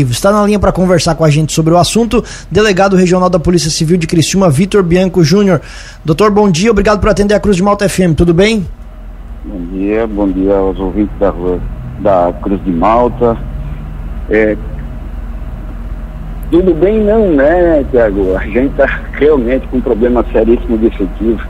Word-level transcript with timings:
Está 0.00 0.30
na 0.30 0.46
linha 0.46 0.60
para 0.60 0.70
conversar 0.70 1.16
com 1.16 1.24
a 1.24 1.28
gente 1.28 1.52
sobre 1.52 1.74
o 1.74 1.76
assunto, 1.76 2.22
delegado 2.48 2.94
regional 2.94 3.28
da 3.28 3.40
Polícia 3.40 3.68
Civil 3.68 3.96
de 3.96 4.06
Criciúma, 4.06 4.48
Vitor 4.48 4.80
Bianco 4.80 5.24
Júnior. 5.24 5.60
Doutor, 6.04 6.30
bom 6.30 6.48
dia, 6.48 6.70
obrigado 6.70 7.00
por 7.00 7.08
atender 7.08 7.34
a 7.34 7.40
Cruz 7.40 7.56
de 7.56 7.64
Malta 7.64 7.88
FM, 7.88 8.14
tudo 8.16 8.32
bem? 8.32 8.64
Bom 9.44 9.60
dia, 9.72 10.06
bom 10.06 10.28
dia 10.28 10.54
aos 10.54 10.78
ouvintes 10.78 11.12
da, 11.18 11.34
da 11.98 12.32
Cruz 12.40 12.62
de 12.62 12.70
Malta. 12.70 13.36
É, 14.30 14.56
tudo 16.48 16.72
bem 16.74 17.02
não, 17.02 17.32
né, 17.32 17.84
Tiago? 17.90 18.36
A 18.36 18.44
gente 18.44 18.70
está 18.70 18.86
realmente 19.14 19.66
com 19.66 19.78
um 19.78 19.80
problema 19.80 20.24
seríssimo 20.32 20.78
de 20.78 20.86
efetivo 20.86 21.42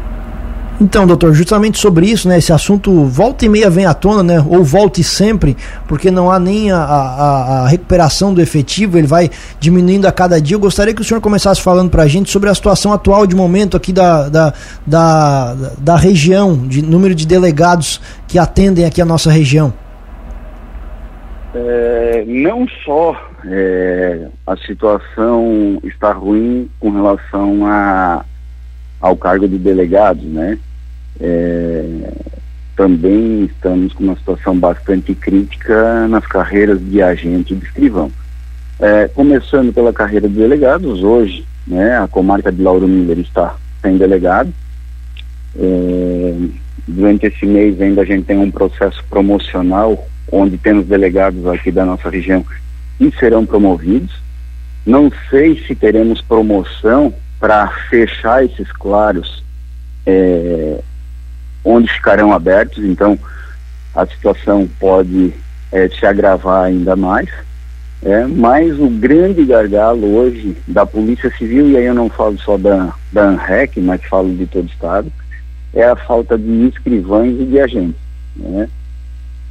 então, 0.80 1.06
doutor, 1.08 1.34
justamente 1.34 1.76
sobre 1.76 2.06
isso, 2.06 2.28
né? 2.28 2.38
Esse 2.38 2.52
assunto 2.52 3.04
volta 3.04 3.44
e 3.44 3.48
meia 3.48 3.68
vem 3.68 3.84
à 3.84 3.92
tona, 3.92 4.22
né? 4.22 4.44
Ou 4.48 4.62
volte 4.62 5.02
sempre, 5.02 5.56
porque 5.88 6.08
não 6.08 6.30
há 6.30 6.38
nem 6.38 6.70
a, 6.70 6.78
a, 6.78 7.62
a, 7.64 7.68
recuperação 7.68 8.32
do 8.32 8.40
efetivo, 8.40 8.96
ele 8.96 9.06
vai 9.06 9.28
diminuindo 9.58 10.06
a 10.06 10.12
cada 10.12 10.40
dia. 10.40 10.54
Eu 10.54 10.60
gostaria 10.60 10.94
que 10.94 11.00
o 11.00 11.04
senhor 11.04 11.20
começasse 11.20 11.60
falando 11.60 11.90
para 11.90 12.04
a 12.04 12.06
gente 12.06 12.30
sobre 12.30 12.48
a 12.48 12.54
situação 12.54 12.92
atual 12.92 13.26
de 13.26 13.34
momento 13.34 13.76
aqui 13.76 13.92
da, 13.92 14.28
da, 14.28 14.54
da, 14.86 15.54
da 15.78 15.96
região, 15.96 16.56
de 16.56 16.80
número 16.80 17.14
de 17.14 17.26
delegados 17.26 18.00
que 18.28 18.38
atendem 18.38 18.84
aqui 18.84 19.02
a 19.02 19.04
nossa 19.04 19.32
região. 19.32 19.74
É, 21.54 22.24
não 22.24 22.68
só 22.84 23.16
é, 23.46 24.28
a 24.46 24.56
situação 24.58 25.80
está 25.82 26.12
ruim 26.12 26.70
com 26.78 26.90
relação 26.90 27.66
a, 27.66 28.24
ao 29.00 29.16
cargo 29.16 29.48
de 29.48 29.58
delegados, 29.58 30.22
né? 30.22 30.56
É, 31.20 32.12
também 32.76 33.44
estamos 33.44 33.92
com 33.92 34.04
uma 34.04 34.16
situação 34.16 34.56
bastante 34.58 35.14
crítica 35.14 36.06
nas 36.06 36.24
carreiras 36.26 36.78
de 36.80 37.02
agente 37.02 37.52
e 37.52 37.56
de 37.56 37.66
escrivão. 37.66 38.10
É, 38.78 39.08
começando 39.08 39.72
pela 39.72 39.92
carreira 39.92 40.28
de 40.28 40.34
delegados, 40.36 41.02
hoje 41.02 41.44
né, 41.66 41.98
a 41.98 42.06
comarca 42.06 42.52
de 42.52 42.62
Lauro 42.62 42.86
Miller 42.86 43.18
está 43.18 43.56
sem 43.82 43.96
delegado. 43.96 44.52
É, 45.58 46.34
durante 46.86 47.26
esse 47.26 47.44
mês 47.44 47.80
ainda 47.80 48.02
a 48.02 48.04
gente 48.04 48.24
tem 48.24 48.38
um 48.38 48.50
processo 48.50 49.02
promocional 49.10 50.06
onde 50.30 50.56
temos 50.56 50.86
delegados 50.86 51.44
aqui 51.46 51.72
da 51.72 51.84
nossa 51.84 52.08
região 52.08 52.44
e 53.00 53.10
serão 53.18 53.44
promovidos. 53.44 54.14
Não 54.86 55.10
sei 55.28 55.60
se 55.66 55.74
teremos 55.74 56.22
promoção 56.22 57.12
para 57.40 57.68
fechar 57.90 58.44
esses 58.44 58.70
claros 58.72 59.42
é, 60.06 60.80
onde 61.64 61.92
ficarão 61.92 62.32
abertos, 62.32 62.84
então 62.84 63.18
a 63.94 64.06
situação 64.06 64.68
pode 64.78 65.32
é, 65.72 65.88
se 65.88 66.06
agravar 66.06 66.64
ainda 66.64 66.96
mais. 66.96 67.28
É, 68.00 68.24
mas 68.26 68.78
o 68.78 68.88
grande 68.88 69.44
gargalo 69.44 70.14
hoje 70.14 70.56
da 70.68 70.86
Polícia 70.86 71.30
Civil, 71.36 71.68
e 71.68 71.76
aí 71.76 71.84
eu 71.84 71.94
não 71.94 72.08
falo 72.08 72.38
só 72.38 72.56
da, 72.56 72.94
da 73.12 73.24
ANREC, 73.24 73.80
mas 73.80 74.04
falo 74.04 74.32
de 74.34 74.46
todo 74.46 74.66
o 74.66 74.68
Estado, 74.68 75.12
é 75.74 75.84
a 75.84 75.96
falta 75.96 76.38
de 76.38 76.68
escrivães 76.68 77.40
e 77.40 77.44
de 77.44 77.58
agentes. 77.58 78.00
Né? 78.36 78.68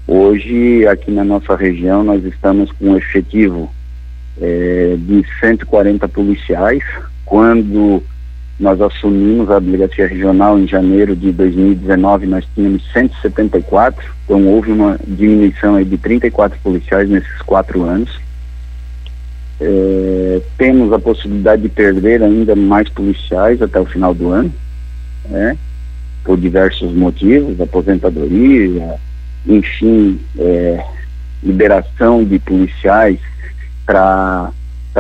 Hoje, 0.08 0.88
aqui 0.88 1.12
na 1.12 1.26
nossa 1.26 1.56
região, 1.58 2.04
nós 2.04 2.24
estamos 2.24 2.72
com 2.72 2.92
um 2.92 2.98
efetivo 2.98 3.70
é, 4.42 4.96
de 4.98 5.26
140 5.42 6.08
policiais, 6.08 6.84
quando 7.26 8.02
nós 8.60 8.82
assumimos 8.82 9.52
a 9.52 9.60
delegacia 9.60 10.08
regional 10.08 10.58
em 10.58 10.68
janeiro 10.68 11.16
de 11.16 11.32
2019, 11.32 12.26
nós 12.26 12.44
tínhamos 12.56 12.84
174, 12.92 14.04
então 14.26 14.46
houve 14.48 14.72
uma 14.72 15.00
diminuição 15.06 15.82
de 15.84 15.98
34 15.98 16.58
policiais 16.60 17.08
nesses 17.08 17.42
quatro 17.44 17.84
anos. 17.84 18.20
É, 19.60 20.42
temos 20.58 20.92
a 20.92 21.00
possibilidade 21.00 21.64
de 21.64 21.70
perder 21.70 22.24
ainda 22.24 22.56
mais 22.56 22.90
policiais 22.90 23.62
até 23.62 23.80
o 23.80 23.86
final 23.86 24.14
do 24.14 24.30
ano, 24.30 24.52
né, 25.30 25.56
por 26.24 26.38
diversos 26.38 26.92
motivos, 26.94 27.62
aposentadoria, 27.62 28.96
enfim, 29.46 30.20
é, 30.38 30.84
liberação 31.44 32.24
de 32.24 32.40
policiais 32.40 33.20
para 33.86 34.52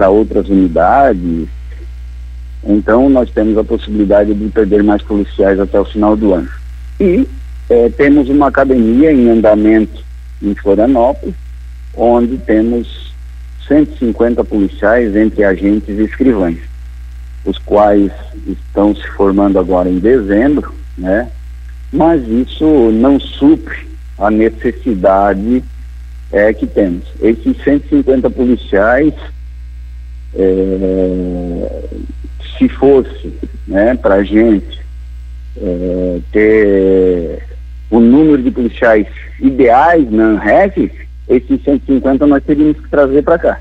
outras 0.09 0.47
unidades, 0.47 1.47
então, 2.67 3.09
nós 3.09 3.31
temos 3.31 3.57
a 3.57 3.63
possibilidade 3.63 4.33
de 4.33 4.49
perder 4.49 4.83
mais 4.83 5.01
policiais 5.01 5.57
até 5.57 5.79
o 5.79 5.85
final 5.85 6.17
do 6.17 6.33
ano. 6.33 6.49
E 6.99 7.25
é, 7.69 7.89
temos 7.89 8.27
uma 8.27 8.47
academia 8.47 9.11
em 9.11 9.29
andamento 9.29 10.03
em 10.41 10.53
Florianópolis, 10.53 11.33
onde 11.95 12.37
temos 12.39 13.13
150 13.69 14.43
policiais 14.43 15.15
entre 15.15 15.45
agentes 15.45 15.97
e 15.97 16.03
escrivães, 16.03 16.59
os 17.45 17.57
quais 17.59 18.11
estão 18.45 18.93
se 18.93 19.07
formando 19.11 19.57
agora 19.57 19.89
em 19.89 19.99
dezembro, 19.99 20.73
né? 20.97 21.29
Mas 21.91 22.21
isso 22.27 22.65
não 22.91 23.17
supre 23.17 23.87
a 24.17 24.29
necessidade 24.29 25.63
é, 26.33 26.51
que 26.51 26.67
temos. 26.67 27.05
Esses 27.21 27.55
150 27.63 28.29
policiais 28.29 29.13
é, 30.35 31.83
se 32.57 32.69
fosse 32.69 33.33
né, 33.67 33.95
para 33.95 34.15
a 34.15 34.23
gente 34.23 34.79
é, 35.57 36.19
ter 36.31 37.43
o 37.89 37.99
número 37.99 38.41
de 38.41 38.51
policiais 38.51 39.07
ideais 39.39 40.09
na 40.11 40.23
ANREF, 40.31 40.91
esses 41.29 41.63
150 41.63 42.25
nós 42.27 42.43
teríamos 42.43 42.77
que 42.77 42.89
trazer 42.89 43.21
para 43.21 43.37
cá. 43.37 43.59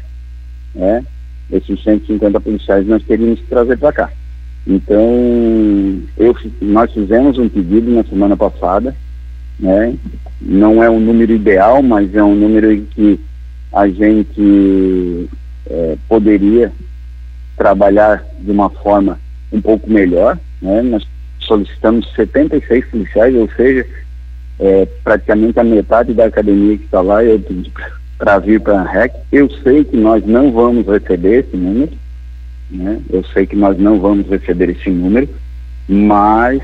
Né? 0.75 1.05
Esses 1.51 1.83
150 1.83 2.41
policiais 2.41 2.87
nós 2.87 3.03
teríamos 3.05 3.41
que 3.41 3.47
trazer 3.47 3.77
para 3.79 3.93
cá. 3.93 4.11
Então, 4.67 6.03
eu, 6.17 6.37
nós 6.61 6.93
fizemos 6.93 7.39
um 7.39 7.49
pedido 7.49 7.91
na 7.91 8.03
semana 8.05 8.37
passada, 8.37 8.95
né? 9.59 9.95
não 10.41 10.83
é 10.83 10.91
um 10.91 10.99
número 10.99 11.33
ideal, 11.33 11.83
mas 11.83 12.15
é 12.15 12.23
um 12.23 12.35
número 12.35 12.73
em 12.73 12.85
que 12.85 13.21
a 13.73 13.89
gente 13.89 15.29
é, 15.69 15.97
poderia 16.09 16.73
trabalhar 17.57 18.25
de 18.39 18.51
uma 18.51 18.71
forma 18.71 19.19
um 19.53 19.61
pouco 19.61 19.91
melhor. 19.91 20.39
Né? 20.61 20.83
Nós 20.83 21.07
solicitamos 21.41 22.13
76 22.15 22.85
policiais, 22.87 23.35
ou 23.35 23.49
seja, 23.57 23.87
é, 24.59 24.87
praticamente 25.05 25.59
a 25.59 25.65
metade 25.65 26.13
da 26.13 26.27
academia 26.27 26.77
que 26.77 26.85
está 26.85 27.01
lá 27.01 27.19
para 28.19 28.39
vir 28.39 28.61
para 28.61 28.81
a 28.81 28.85
REC. 28.85 29.13
Eu 29.31 29.51
sei 29.63 29.85
que 29.85 29.97
nós 29.97 30.25
não 30.27 30.53
vamos 30.53 30.87
receber 30.87 31.41
esse 31.41 31.57
número, 31.57 31.93
né? 32.71 33.01
eu 33.11 33.25
sei 33.33 33.47
que 33.47 33.57
nós 33.57 33.79
não 33.79 34.01
vamos 34.01 34.29
receber 34.29 34.71
esse 34.71 34.91
número, 34.91 35.29
mas 35.89 36.63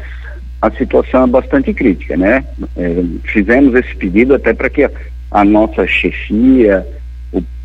a 0.61 0.71
situação 0.71 1.25
é 1.25 1.27
bastante 1.27 1.75
crítica, 1.75 2.17
né? 2.17 2.45
É, 2.77 3.03
fizemos 3.25 3.75
esse 3.75 3.95
pedido 3.97 4.35
até 4.35 4.55
para 4.55 4.71
que 4.71 4.85
a, 4.85 4.91
a 5.33 5.45
nossa 5.45 5.87
chefia, 5.87 6.87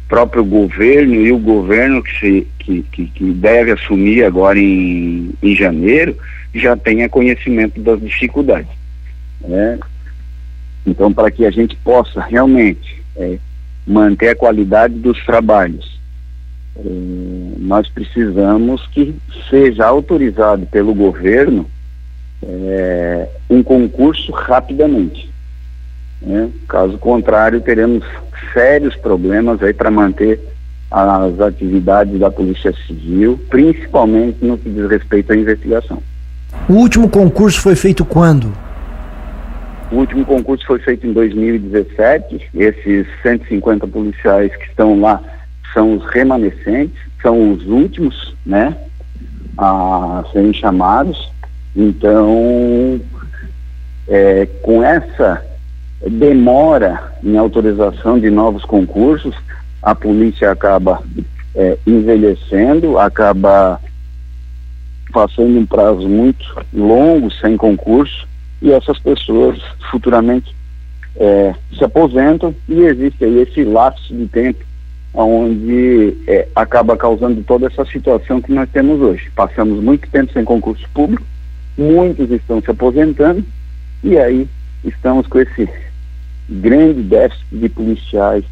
próprio 0.08 0.44
governo 0.44 1.16
e 1.16 1.32
o 1.32 1.38
governo 1.38 2.02
que, 2.02 2.20
se, 2.20 2.48
que, 2.60 2.84
que, 2.92 3.06
que 3.08 3.32
deve 3.34 3.72
assumir 3.72 4.24
agora 4.24 4.58
em, 4.58 5.32
em 5.42 5.56
janeiro 5.56 6.16
já 6.54 6.76
tenha 6.76 7.10
conhecimento 7.10 7.80
das 7.82 8.00
dificuldades. 8.00 8.72
Né? 9.42 9.80
Então, 10.86 11.12
para 11.12 11.30
que 11.30 11.46
a 11.46 11.52
gente 11.52 11.76
possa 11.78 12.22
realmente 12.22 13.04
é, 13.16 13.38
manter 13.86 14.30
a 14.30 14.36
qualidade 14.36 14.94
dos 14.96 15.24
trabalhos, 15.26 16.00
é, 16.78 16.82
nós 17.60 17.90
precisamos 17.90 18.86
que 18.88 19.16
seja 19.50 19.86
autorizado 19.86 20.66
pelo 20.68 20.94
governo 20.94 21.66
é, 22.44 23.28
um 23.50 23.62
concurso 23.64 24.32
rapidamente. 24.32 25.27
Né? 26.22 26.50
Caso 26.68 26.98
contrário, 26.98 27.62
teremos 27.62 28.04
sérios 28.54 28.96
problemas 28.96 29.62
aí 29.62 29.74
para 29.74 29.92
manter 29.92 30.40
as 30.90 31.40
atividades 31.40 32.20
da 32.20 32.32
Polícia 32.32 32.74
Civil, 32.86 33.40
principalmente 33.50 34.44
no 34.44 34.58
que 34.58 34.70
diz 34.70 34.90
respeito 34.90 35.34
à 35.34 35.36
investigação. 35.36 36.02
O 36.70 36.74
último 36.74 37.10
concurso 37.10 37.62
foi 37.62 37.76
feito 37.76 38.06
quando? 38.06 38.52
O 39.92 39.98
último 39.98 40.26
concurso 40.26 40.66
foi 40.66 40.80
feito 40.80 41.06
em 41.08 41.14
2017. 41.14 42.50
Esses 42.54 43.08
150 43.22 43.88
policiais 43.88 44.56
que 44.56 44.66
estão 44.66 45.00
lá 45.00 45.22
são 45.74 45.96
os 45.96 46.06
remanescentes, 46.08 46.98
são 47.22 47.54
os 47.54 47.66
últimos, 47.68 48.36
né, 48.46 48.76
a 49.58 50.24
serem 50.32 50.54
chamados. 50.54 51.32
Então, 51.76 53.00
é, 54.08 54.48
com 54.62 54.84
essa 54.84 55.44
demora 56.06 57.14
em 57.24 57.38
autorização 57.38 58.20
de 58.20 58.30
novos 58.30 58.64
concursos, 58.64 59.36
a 59.82 59.96
polícia 59.96 60.52
acaba 60.52 61.02
é, 61.56 61.78
envelhecendo, 61.88 62.98
acaba 63.00 63.80
passando 65.12 65.58
um 65.58 65.66
prazo 65.66 66.08
muito 66.08 66.46
longo 66.74 67.32
sem 67.32 67.58
concurso 67.58 68.28
e 68.62 68.72
essas 68.72 69.00
pessoas 69.00 69.60
futuramente 69.90 70.56
é, 71.16 71.56
se 71.76 71.84
aposentam 71.84 72.54
e 72.68 72.82
existe 72.82 73.24
aí 73.24 73.42
esse 73.42 73.64
lapso 73.64 74.14
de 74.14 74.28
tempo 74.28 74.64
onde 75.14 76.16
é, 76.28 76.48
acaba 76.56 76.96
causando 76.96 77.42
toda 77.44 77.68
essa 77.68 77.84
situação 77.86 78.40
que 78.42 78.52
nós 78.52 78.70
temos 78.70 79.02
hoje. 79.02 79.32
Passamos 79.36 79.84
muito 79.84 80.08
tempo 80.10 80.32
sem 80.32 80.44
concurso 80.44 80.88
público, 80.94 81.26
muitos 81.76 82.30
estão 82.30 82.62
se 82.62 82.70
aposentando, 82.70 83.44
e 84.04 84.18
aí 84.18 84.48
estamos 84.84 85.26
com 85.26 85.40
esse 85.40 85.68
grande 86.50 87.02
déficit 87.04 87.46
de 87.52 87.70
policiais 87.70 88.44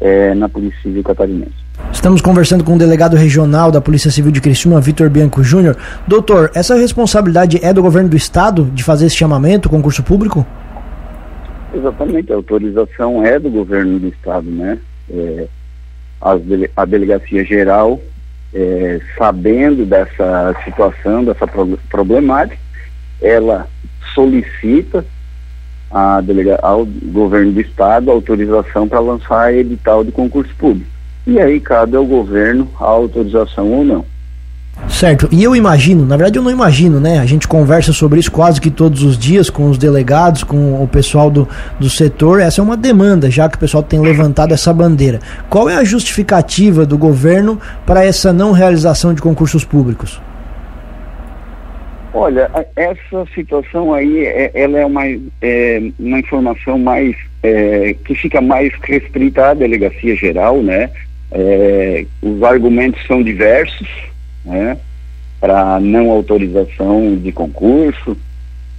é, 0.00 0.34
na 0.34 0.48
Polícia 0.48 0.78
Civil 0.82 1.02
Catarinense. 1.02 1.66
Estamos 1.92 2.20
conversando 2.20 2.64
com 2.64 2.74
o 2.74 2.78
delegado 2.78 3.16
regional 3.16 3.70
da 3.70 3.80
Polícia 3.80 4.10
Civil 4.10 4.32
de 4.32 4.40
Criciúma, 4.40 4.80
Vitor 4.80 5.10
Bianco 5.10 5.42
Júnior. 5.42 5.76
Doutor, 6.06 6.50
essa 6.54 6.74
responsabilidade 6.74 7.58
é 7.62 7.72
do 7.72 7.82
governo 7.82 8.08
do 8.08 8.16
estado 8.16 8.64
de 8.72 8.82
fazer 8.82 9.06
esse 9.06 9.16
chamamento, 9.16 9.68
concurso 9.68 10.02
público? 10.02 10.46
Exatamente, 11.74 12.32
a 12.32 12.36
autorização 12.36 13.24
é 13.24 13.38
do 13.38 13.50
governo 13.50 13.98
do 13.98 14.08
estado, 14.08 14.50
né? 14.50 14.78
É, 15.10 15.46
dele, 16.44 16.70
a 16.74 16.84
delegacia 16.84 17.44
geral, 17.44 18.00
é, 18.54 19.00
sabendo 19.18 19.84
dessa 19.84 20.54
situação, 20.64 21.24
dessa 21.24 21.46
pro, 21.46 21.78
problemática, 21.90 22.58
ela 23.20 23.68
solicita 24.14 25.04
ao 25.90 26.86
governo 27.04 27.52
do 27.52 27.60
estado 27.60 28.10
autorização 28.10 28.88
para 28.88 29.00
lançar 29.00 29.54
edital 29.54 30.04
de 30.04 30.12
concurso 30.12 30.54
público. 30.56 30.90
E 31.26 31.40
aí 31.40 31.58
cabe 31.58 31.96
ao 31.96 32.04
governo 32.04 32.68
a 32.78 32.84
autorização 32.84 33.72
ou 33.72 33.84
não. 33.84 34.04
Certo, 34.88 35.26
e 35.32 35.42
eu 35.42 35.56
imagino, 35.56 36.04
na 36.04 36.16
verdade 36.16 36.38
eu 36.38 36.42
não 36.42 36.50
imagino, 36.50 37.00
né? 37.00 37.18
A 37.18 37.26
gente 37.26 37.48
conversa 37.48 37.92
sobre 37.92 38.20
isso 38.20 38.30
quase 38.30 38.60
que 38.60 38.70
todos 38.70 39.02
os 39.02 39.18
dias 39.18 39.48
com 39.48 39.68
os 39.70 39.78
delegados, 39.78 40.44
com 40.44 40.82
o 40.82 40.86
pessoal 40.86 41.30
do, 41.30 41.48
do 41.80 41.88
setor. 41.88 42.40
Essa 42.40 42.60
é 42.60 42.64
uma 42.64 42.76
demanda, 42.76 43.30
já 43.30 43.48
que 43.48 43.56
o 43.56 43.58
pessoal 43.58 43.82
tem 43.82 44.00
levantado 44.00 44.52
essa 44.52 44.72
bandeira. 44.72 45.18
Qual 45.48 45.68
é 45.68 45.76
a 45.76 45.82
justificativa 45.82 46.84
do 46.84 46.98
governo 46.98 47.58
para 47.86 48.04
essa 48.04 48.32
não 48.32 48.52
realização 48.52 49.14
de 49.14 49.22
concursos 49.22 49.64
públicos? 49.64 50.20
Olha, 52.18 52.50
essa 52.74 53.26
situação 53.34 53.92
aí, 53.92 54.24
é, 54.24 54.50
ela 54.54 54.78
é 54.78 54.86
uma, 54.86 55.02
é, 55.42 55.82
uma 55.98 56.18
informação 56.18 56.78
mais 56.78 57.14
é, 57.42 57.94
que 58.06 58.14
fica 58.14 58.40
mais 58.40 58.72
restrita 58.82 59.50
à 59.50 59.54
delegacia 59.54 60.16
geral, 60.16 60.62
né? 60.62 60.88
É, 61.30 62.06
os 62.22 62.42
argumentos 62.42 63.06
são 63.06 63.22
diversos, 63.22 63.86
né? 64.46 64.78
Para 65.38 65.78
não 65.78 66.10
autorização 66.10 67.16
de 67.16 67.30
concurso, 67.32 68.16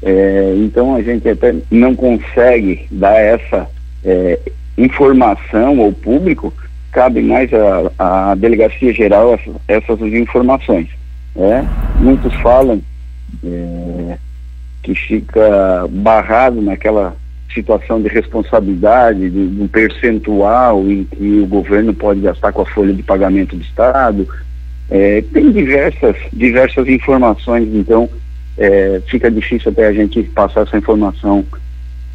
é, 0.01 0.55
então 0.57 0.95
a 0.95 1.03
gente 1.03 1.29
até 1.29 1.53
não 1.69 1.95
consegue 1.95 2.87
dar 2.89 3.19
essa 3.21 3.69
é, 4.03 4.39
informação 4.75 5.79
ao 5.79 5.91
público, 5.91 6.51
cabe 6.91 7.21
mais 7.21 7.51
à 7.99 8.33
delegacia 8.33 8.91
geral 8.95 9.35
essas, 9.35 9.55
essas 9.67 10.01
informações. 10.11 10.87
Né? 11.35 11.69
Muitos 11.99 12.33
falam 12.41 12.81
é, 13.43 14.17
que 14.83 14.95
fica 14.95 15.87
barrado 15.89 16.61
naquela 16.61 17.15
situação 17.53 18.01
de 18.01 18.07
responsabilidade, 18.07 19.29
de, 19.29 19.47
de, 19.47 19.61
um 19.61 19.67
percentual 19.67 20.87
em 20.89 21.03
que 21.03 21.39
o 21.39 21.47
governo 21.47 21.93
pode 21.93 22.19
gastar 22.21 22.51
com 22.51 22.61
a 22.61 22.65
folha 22.65 22.93
de 22.93 23.03
pagamento 23.03 23.55
do 23.55 23.61
Estado. 23.61 24.27
É, 24.89 25.23
tem 25.33 25.51
diversas, 25.51 26.15
diversas 26.31 26.87
informações, 26.87 27.67
então 27.73 28.09
é, 28.57 29.01
fica 29.07 29.29
difícil 29.29 29.71
até 29.71 29.87
a 29.87 29.93
gente 29.93 30.23
passar 30.23 30.61
essa 30.61 30.77
informação 30.77 31.45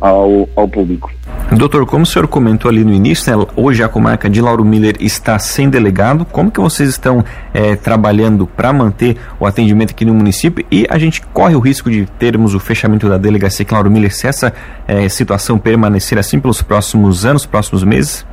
ao, 0.03 0.49
ao 0.57 0.67
público. 0.67 1.11
Doutor, 1.53 1.87
como 1.87 2.03
o 2.03 2.07
senhor 2.07 2.27
comentou 2.27 2.69
ali 2.69 2.83
no 2.83 2.93
início, 2.93 3.35
né, 3.37 3.47
hoje 3.55 3.85
a 3.85 3.89
comarca 3.89 4.29
de 4.29 4.41
Lauro 4.41 4.65
Miller 4.65 4.97
está 4.99 5.39
sem 5.39 5.71
delegado. 5.71 6.25
Como 6.25 6.51
que 6.51 6.59
vocês 6.59 6.89
estão 6.89 7.25
é, 7.55 7.77
trabalhando 7.77 8.47
para 8.47 8.73
manter 8.73 9.17
o 9.39 9.47
atendimento 9.47 9.93
aqui 9.93 10.05
no 10.05 10.13
município? 10.13 10.65
E 10.71 10.87
a 10.91 10.99
gente 10.99 11.23
corre 11.23 11.55
o 11.55 11.61
risco 11.61 11.89
de 11.89 12.05
termos 12.19 12.53
o 12.55 12.59
fechamento 12.59 13.09
da 13.09 13.17
delegacia 13.17 13.63
aqui 13.63 13.73
em 13.73 13.77
Lauro 13.77 13.91
Miller 13.91 14.13
se 14.13 14.27
essa 14.27 14.53
é, 14.89 15.09
situação 15.09 15.57
permanecer 15.57 16.19
assim 16.19 16.41
pelos 16.41 16.63
próximos 16.63 17.25
anos, 17.25 17.47
próximos 17.47 17.85
meses? 17.85 18.27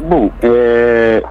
Bom, 0.00 0.30
é, 0.42 1.22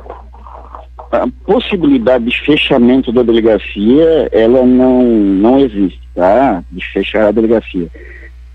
a 1.12 1.28
possibilidade 1.46 2.26
de 2.26 2.40
fechamento 2.46 3.12
da 3.12 3.24
delegacia, 3.24 4.30
ela 4.32 4.66
não, 4.66 5.04
não 5.04 5.60
existe, 5.60 6.00
tá? 6.16 6.64
De 6.72 6.86
fechar 6.94 7.28
a 7.28 7.32
delegacia. 7.32 7.90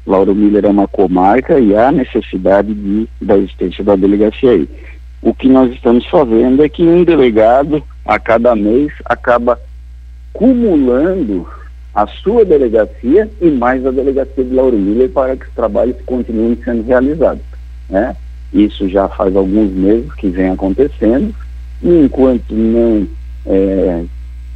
Lauro 0.06 0.34
Miller 0.34 0.64
é 0.64 0.68
uma 0.68 0.88
comarca 0.88 1.58
e 1.58 1.74
há 1.76 1.92
necessidade 1.92 2.74
de, 2.74 3.08
da 3.20 3.36
existência 3.36 3.84
da 3.84 3.94
delegacia 3.94 4.50
aí. 4.50 4.68
O 5.20 5.32
que 5.32 5.48
nós 5.48 5.72
estamos 5.72 6.04
fazendo 6.06 6.64
é 6.64 6.68
que 6.68 6.82
um 6.82 7.04
delegado, 7.04 7.82
a 8.04 8.18
cada 8.18 8.56
mês, 8.56 8.92
acaba 9.04 9.58
cumulando 10.32 11.46
a 11.94 12.06
sua 12.06 12.44
delegacia 12.44 13.30
e 13.40 13.50
mais 13.50 13.86
a 13.86 13.90
delegacia 13.90 14.42
de 14.42 14.52
Lauro 14.52 14.76
Miller 14.76 15.10
para 15.10 15.36
que 15.36 15.46
os 15.46 15.54
trabalhos 15.54 15.96
continuem 16.04 16.58
sendo 16.64 16.82
realizados. 16.82 17.42
Né? 17.88 18.16
Isso 18.52 18.88
já 18.88 19.08
faz 19.08 19.36
alguns 19.36 19.70
meses 19.70 20.12
que 20.14 20.28
vem 20.28 20.50
acontecendo 20.50 21.32
e 21.80 21.88
enquanto 21.88 22.52
não 22.52 23.06
é, 23.46 24.02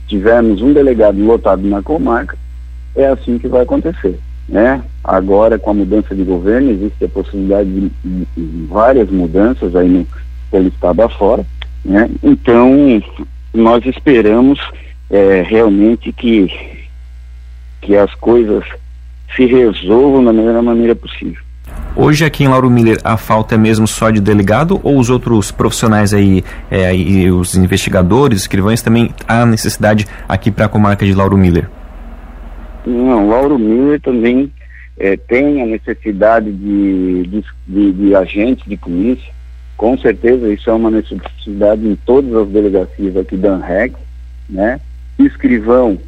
tivermos 0.09 0.61
um 0.61 0.73
delegado 0.73 1.23
lotado 1.25 1.63
na 1.63 1.83
comarca, 1.83 2.37
é 2.97 3.07
assim 3.07 3.39
que 3.39 3.47
vai 3.47 3.63
acontecer 3.63 4.19
né? 4.49 4.83
Agora, 5.03 5.59
com 5.59 5.71
a 5.71 5.75
mudança 5.75 6.15
de 6.15 6.23
governo, 6.23 6.71
existe 6.71 7.05
a 7.05 7.09
possibilidade 7.09 7.69
de, 7.71 8.27
várias 8.69 9.11
mudanças 9.11 9.75
aí 9.75 9.89
no, 9.89 10.07
pelo 10.51 10.69
estado 10.69 11.03
afora, 11.03 11.45
né? 11.85 12.09
Então, 12.23 13.03
nós 13.53 13.85
esperamos 13.87 14.59
é, 15.11 15.43
realmente 15.47 16.13
que, 16.13 16.49
que 17.81 17.97
as 17.97 18.15
coisas 18.15 18.65
se 19.35 19.47
resolvam 19.47 20.25
da 20.25 20.33
melhor 20.33 20.63
maneira 20.63 20.95
possível. 20.95 21.47
Hoje 21.95 22.25
aqui 22.25 22.45
em 22.45 22.49
Lauro 22.49 22.71
Miller 22.71 22.99
a 23.03 23.17
falta 23.17 23.55
é 23.55 23.59
mesmo 23.59 23.87
só 23.87 24.11
de 24.11 24.21
delegado 24.21 24.79
ou 24.83 24.99
os 24.99 25.09
outros 25.09 25.51
profissionais 25.51 26.13
aí, 26.13 26.45
é, 26.71 26.87
aí 26.87 27.31
os 27.31 27.57
investigadores, 27.57 28.43
escrivães 28.43 28.83
também 28.83 29.11
há 29.27 29.47
necessidade 29.47 30.07
aqui 30.29 30.51
para 30.51 30.67
a 30.67 30.69
comarca 30.69 31.05
de 31.05 31.15
Lauro 31.15 31.37
Miller? 31.37 31.69
Não, 32.87 33.29
Lauro 33.29 33.59
Miller 33.59 34.01
também 34.01 34.53
é, 34.97 35.17
tem 35.17 35.61
a 35.61 35.67
necessidade 35.67 36.51
de, 36.53 37.25
de, 37.25 37.45
de, 37.67 37.93
de 37.93 38.65
de 38.67 38.77
polícia. 38.77 39.35
Com 39.77 39.99
certeza 39.99 40.49
isso 40.49 40.71
é 40.71 40.73
uma 40.73 40.91
necessidade 40.91 41.87
em 41.87 41.97
todas 42.07 42.33
as 42.35 42.49
delegacias 42.49 43.17
aqui 43.17 43.37
da 43.37 43.55
ANREC, 43.55 43.95
né? 44.49 44.81
Escrivão, 45.19 45.99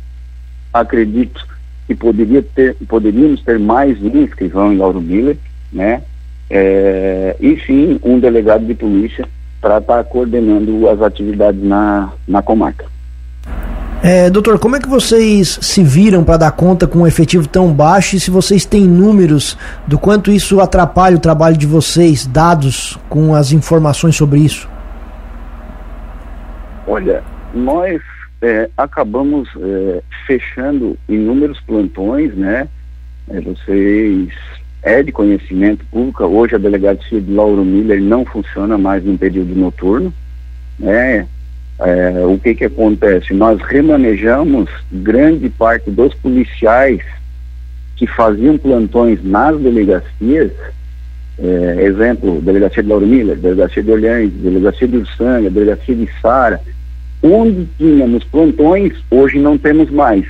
acredito 0.73 1.47
que 1.87 1.95
poderia 1.95 2.43
ter, 2.43 2.75
poderíamos 2.87 3.43
ter 3.43 3.59
mais 3.59 4.01
um 4.03 4.23
escrivão 4.23 4.73
em 4.73 4.79
Lauro 4.79 5.01
Miller, 5.01 5.37
né? 5.73 6.03
É, 6.49 7.37
e 7.41 7.59
sim 7.67 7.99
um 8.03 8.19
delegado 8.19 8.65
de 8.65 8.75
polícia 8.75 9.29
para 9.61 9.79
estar 9.79 10.03
tá 10.03 10.05
coordenando 10.05 10.89
as 10.89 11.03
atividades 11.03 11.63
na, 11.63 12.11
na 12.27 12.41
comarca. 12.41 12.87
É, 14.01 14.31
doutor, 14.31 14.61
como 14.61 14.77
é 14.77 14.81
que 14.81 14.89
vocês 14.89 15.59
se 15.61 15.83
viram 15.83 16.23
para 16.23 16.37
dar 16.37 16.53
conta 16.53 16.87
com 16.87 17.01
um 17.01 17.07
efetivo 17.07 17.49
tão 17.49 17.73
baixo 17.73 18.15
e 18.15 18.21
se 18.21 18.31
vocês 18.31 18.65
têm 18.65 18.85
números 18.87 19.59
do 19.89 19.99
quanto 19.99 20.31
isso 20.31 20.61
atrapalha 20.61 21.17
o 21.17 21.21
trabalho 21.21 21.57
de 21.57 21.67
vocês, 21.67 22.25
dados 22.25 22.97
com 23.09 23.35
as 23.35 23.51
informações 23.51 24.15
sobre 24.15 24.39
isso? 24.39 24.69
Olha, 26.87 27.25
nós 27.53 28.01
é, 28.41 28.71
acabamos 28.77 29.49
é, 29.61 30.03
fechando 30.27 30.97
inúmeros 31.09 31.61
plantões, 31.61 32.35
né? 32.37 32.69
É, 33.29 33.41
vocês 33.41 34.29
é 34.81 35.03
de 35.03 35.11
conhecimento 35.11 35.85
público. 35.87 36.23
Hoje 36.25 36.55
a 36.55 36.59
delegacia 36.59 37.21
de 37.21 37.33
Lauro 37.33 37.65
Miller 37.65 38.01
não 38.01 38.25
funciona 38.25 38.79
mais 38.79 39.05
no 39.05 39.19
período 39.19 39.57
noturno, 39.57 40.15
né? 40.79 41.27
É, 41.81 42.25
o 42.27 42.39
que 42.39 42.55
que 42.55 42.65
acontece? 42.65 43.33
Nós 43.33 43.61
remanejamos 43.63 44.69
grande 44.91 45.49
parte 45.49 45.91
dos 45.91 46.13
policiais 46.15 47.01
que 47.97 48.07
faziam 48.07 48.59
plantões 48.59 49.23
nas 49.23 49.59
delegacias, 49.61 50.53
é, 51.39 51.83
exemplo, 51.83 52.41
delegacia 52.41 52.83
de 52.83 52.89
Lauro 52.89 53.07
Miller, 53.07 53.37
delegacia 53.37 53.83
de 53.83 53.91
Olhães, 53.91 54.33
delegacia 54.33 54.89
de 54.89 54.97
Ursanga, 54.97 55.51
delegacia 55.51 55.95
de 55.95 56.09
Sara, 56.21 56.61
onde 57.23 57.69
tínhamos 57.79 58.25
plantões, 58.25 58.93
hoje 59.11 59.39
não 59.39 59.57
temos 59.57 59.89
mais. 59.91 60.25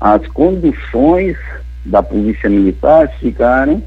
As 0.00 0.26
conduções 0.28 1.36
da 1.84 2.02
polícia 2.02 2.48
militar 2.50 3.08
ficaram 3.20 3.82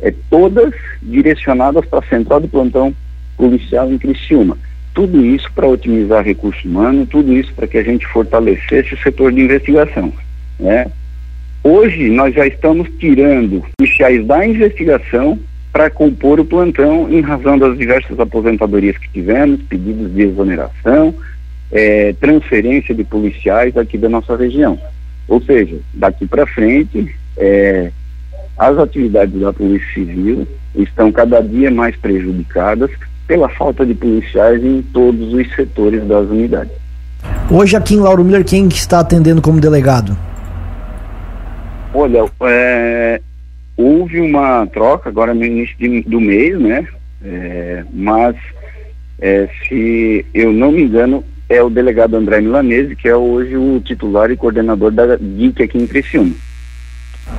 é, 0.00 0.12
todas 0.28 0.74
direcionadas 1.02 1.84
para 1.86 2.00
a 2.00 2.08
central 2.08 2.40
de 2.40 2.48
plantão 2.48 2.94
policial 3.36 3.90
em 3.90 3.98
Criciúma. 3.98 4.56
Tudo 4.94 5.24
isso 5.26 5.50
para 5.52 5.66
otimizar 5.66 6.24
recurso 6.24 6.66
humano, 6.66 7.04
tudo 7.04 7.32
isso 7.32 7.52
para 7.52 7.66
que 7.66 7.76
a 7.76 7.82
gente 7.82 8.06
fortalecesse 8.06 8.94
o 8.94 8.98
setor 8.98 9.32
de 9.32 9.40
investigação. 9.40 10.12
Né? 10.58 10.86
Hoje 11.64 12.10
nós 12.10 12.32
já 12.32 12.46
estamos 12.46 12.88
tirando 12.98 13.64
policiais 13.76 14.24
da 14.24 14.46
investigação 14.46 15.38
para 15.72 15.90
compor 15.90 16.38
o 16.38 16.44
plantão 16.44 17.10
em 17.10 17.20
razão 17.20 17.58
das 17.58 17.76
diversas 17.76 18.20
aposentadorias 18.20 18.96
que 18.96 19.10
tivemos, 19.10 19.60
pedidos 19.62 20.14
de 20.14 20.22
exoneração, 20.22 21.12
é, 21.72 22.12
transferência 22.12 22.94
de 22.94 23.02
policiais 23.02 23.76
aqui 23.76 23.98
da 23.98 24.08
nossa 24.08 24.36
região. 24.36 24.78
Ou 25.26 25.42
seja, 25.42 25.76
daqui 25.92 26.26
para 26.26 26.46
frente, 26.46 27.12
é, 27.36 27.90
as 28.56 28.78
atividades 28.78 29.40
da 29.40 29.52
Polícia 29.52 29.92
Civil 29.92 30.46
estão 30.76 31.10
cada 31.10 31.40
dia 31.40 31.70
mais 31.70 31.96
prejudicadas 31.96 32.90
pela 33.26 33.48
falta 33.48 33.84
de 33.84 33.94
policiais 33.94 34.62
em 34.62 34.82
todos 34.82 35.32
os 35.32 35.54
setores 35.54 36.06
das 36.06 36.28
unidades. 36.28 36.72
Hoje 37.50 37.76
aqui 37.76 37.94
em 37.94 38.00
Lauro 38.00 38.24
Miller, 38.24 38.44
quem 38.44 38.68
está 38.68 39.00
atendendo 39.00 39.40
como 39.40 39.60
delegado? 39.60 40.16
Olha, 41.92 42.24
é, 42.42 43.20
houve 43.76 44.20
uma 44.20 44.66
troca 44.66 45.08
agora 45.08 45.32
no 45.32 45.44
início 45.44 45.76
de, 45.78 46.02
do 46.02 46.20
mês, 46.20 46.58
né? 46.58 46.86
É, 47.24 47.84
mas 47.92 48.36
é, 49.20 49.48
se 49.66 50.24
eu 50.34 50.52
não 50.52 50.72
me 50.72 50.82
engano, 50.82 51.24
é 51.48 51.62
o 51.62 51.70
delegado 51.70 52.16
André 52.16 52.40
Milanese, 52.40 52.96
que 52.96 53.08
é 53.08 53.16
hoje 53.16 53.56
o 53.56 53.80
titular 53.80 54.30
e 54.30 54.36
coordenador 54.36 54.90
da 54.90 55.16
DIC 55.16 55.62
aqui 55.62 55.78
em 55.78 55.86
Criciúma. 55.86 56.34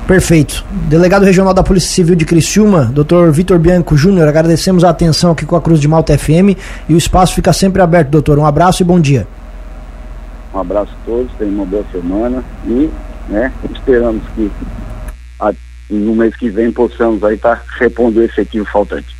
Perfeito. 0.06 0.64
Delegado 0.88 1.24
Regional 1.24 1.52
da 1.52 1.62
Polícia 1.62 1.90
Civil 1.90 2.14
de 2.14 2.24
Criciúma, 2.24 2.84
Dr. 2.84 3.30
Vitor 3.30 3.58
Bianco 3.58 3.96
Júnior, 3.96 4.28
agradecemos 4.28 4.84
a 4.84 4.90
atenção 4.90 5.32
aqui 5.32 5.44
com 5.44 5.56
a 5.56 5.60
Cruz 5.60 5.80
de 5.80 5.88
Malta 5.88 6.16
FM 6.16 6.56
e 6.88 6.94
o 6.94 6.96
espaço 6.96 7.34
fica 7.34 7.52
sempre 7.52 7.82
aberto, 7.82 8.10
doutor. 8.10 8.38
Um 8.38 8.46
abraço 8.46 8.82
e 8.82 8.84
bom 8.84 9.00
dia. 9.00 9.26
Um 10.54 10.60
abraço 10.60 10.92
a 10.92 11.06
todos, 11.06 11.30
tenham 11.38 11.54
uma 11.54 11.66
boa 11.66 11.84
semana 11.92 12.42
e 12.66 12.90
né, 13.28 13.52
esperamos 13.74 14.22
que 14.34 14.50
a, 15.40 15.52
no 15.90 16.14
mês 16.14 16.34
que 16.36 16.48
vem 16.48 16.72
possamos 16.72 17.22
aí 17.22 17.34
estar 17.34 17.56
tá 17.56 17.62
repondo 17.78 18.20
o 18.20 18.22
efetivo 18.22 18.64
faltante. 18.64 19.14